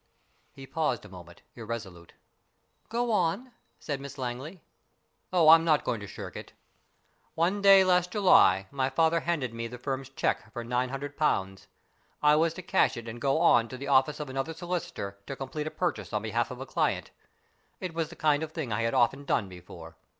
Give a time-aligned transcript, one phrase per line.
[0.51, 2.13] He paused a moment, irresolute."
[2.89, 4.63] Go on," said Mrs Langley."
[5.31, 6.53] Oh, I'm not going to shirk it.
[7.35, 11.67] One day last July my father handed me the firm's cheque for nine hundred pounds.
[12.23, 15.35] I was to cash it and go on to the office of another solicitor to
[15.35, 17.11] complete a purchase on behalf of a client.
[17.79, 19.97] It was the kind of thing I had often done before.